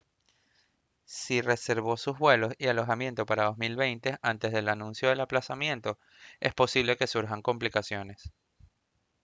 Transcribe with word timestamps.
si 1.05 1.41
reservó 1.41 1.95
sus 1.95 2.17
vuelos 2.17 2.55
y 2.57 2.63
el 2.63 2.71
alojamiento 2.71 3.27
para 3.27 3.43
2020 3.43 4.17
antes 4.23 4.51
del 4.51 4.67
anuncio 4.69 5.09
del 5.09 5.19
aplazamiento 5.19 5.99
es 6.39 6.55
posible 6.55 6.97
que 6.97 7.05
surjan 7.05 7.43
complicaciones 7.43 8.31